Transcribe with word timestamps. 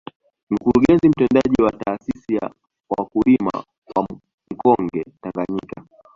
Mkurugenzi 0.49 1.09
Mtendaji 1.09 1.63
wa 1.63 1.71
taasisi 1.71 2.35
ya 2.35 2.51
wakulima 2.97 3.51
wa 3.95 4.07
mkonge 4.51 5.05
Tanganyika 5.21 5.85